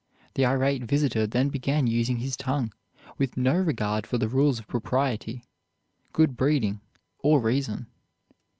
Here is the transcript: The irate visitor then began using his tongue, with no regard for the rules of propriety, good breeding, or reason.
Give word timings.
The 0.33 0.45
irate 0.47 0.83
visitor 0.85 1.27
then 1.27 1.49
began 1.49 1.85
using 1.85 2.17
his 2.17 2.35
tongue, 2.35 2.73
with 3.19 3.37
no 3.37 3.53
regard 3.55 4.07
for 4.07 4.17
the 4.17 4.27
rules 4.27 4.57
of 4.57 4.65
propriety, 4.67 5.43
good 6.11 6.35
breeding, 6.35 6.81
or 7.19 7.39
reason. 7.39 7.85